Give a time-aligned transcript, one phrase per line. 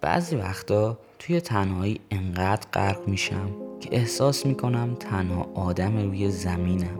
[0.00, 6.98] بعضی وقتا توی تنهایی انقدر غرق میشم که احساس می‌کنم تنها آدم روی زمینم.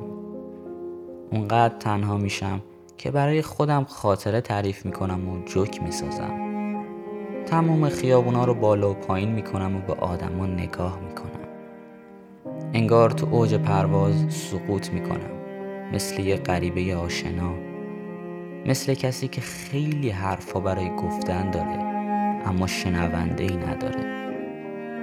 [1.32, 2.60] اونقدر تنها میشم
[2.98, 6.48] که برای خودم خاطره تعریف می‌کنم و جوک می‌سازم.
[7.46, 11.48] تمام خیابونا رو بالا و پایین می‌کنم و به آدما نگاه می‌کنم.
[12.74, 15.38] انگار تو اوج پرواز سقوط می‌کنم.
[15.92, 17.54] مثل یه غریبه آشنا.
[18.66, 21.87] مثل کسی که خیلی حرفا برای گفتن داره.
[22.46, 24.18] اما شنونده ای نداره.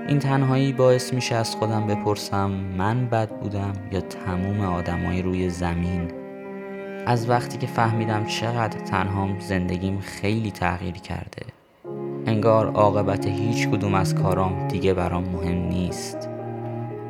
[0.08, 6.12] این تنهایی باعث میشه از خودم بپرسم من بد بودم یا تموم آدمای روی زمین؟
[7.06, 11.46] از وقتی که فهمیدم چقدر تنهام زندگیم خیلی تغییر کرده
[12.28, 16.30] انگار عاقبت هیچ کدوم از کارام دیگه برام مهم نیست.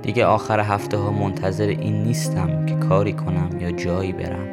[0.01, 4.47] دیگه آخر هفته ها منتظر این نیستم که کاری کنم یا جایی برم.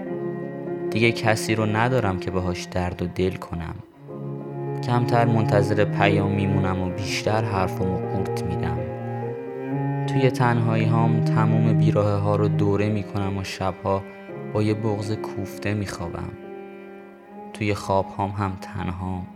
[0.91, 3.75] دیگه کسی رو ندارم که باهاش درد و دل کنم.
[4.83, 8.79] کمتر منتظر پیام میمونم و بیشتر حرف و قورت میدم.
[10.07, 14.03] توی تنهایی هام تموم بیراه ها رو دوره می‌کنم و شبها
[14.53, 16.31] با یه بغز کوفته میخوابم.
[17.53, 19.27] توی خواب هام هم تنهام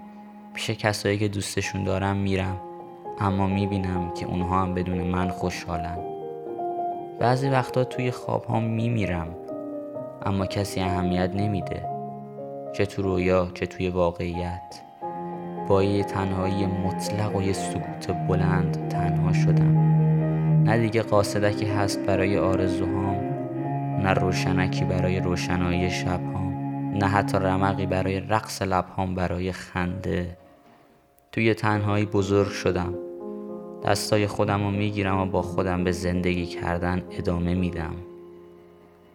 [0.54, 2.60] پیش کسایی که دوستشون دارم میرم
[3.20, 5.98] اما می‌بینم که اونها هم بدون من خوشحالن.
[7.20, 9.28] بعضی وقتا توی خواب ها میمیرم
[10.26, 11.88] اما کسی اهمیت نمیده
[12.72, 14.85] چه تو رویا چه توی واقعیت.
[15.68, 19.78] با یه تنهایی مطلق و یه سکوت بلند تنها شدم.
[20.62, 23.16] نه دیگه قاصدکی هست برای آرزوهام
[24.02, 26.56] نه روشنکی برای روشنایی شبهام
[26.94, 30.36] نه حتی رمقی برای رقص لبهام برای خنده.
[31.32, 32.94] توی تنهایی بزرگ شدم.
[33.84, 37.94] دستای خودم رو می‌گیرم و با خودم به زندگی کردن ادامه میدم.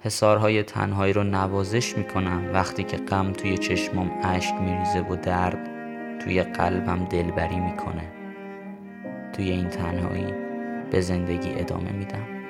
[0.02, 5.81] حسارهای تنهایی رو نوازش می‌کنم وقتی که غم توی چشمام اشک میریزه و درد
[6.24, 8.04] توی قلبم دلبری می‌کنه.
[9.34, 10.34] توی این تنهایی
[10.92, 12.41] به زندگی ادامه میدم.